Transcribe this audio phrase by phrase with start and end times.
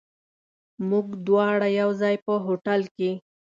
[0.89, 3.11] موږ دواړه یو ځای، په هوټل کې.